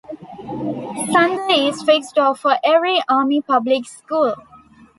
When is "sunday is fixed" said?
1.11-2.17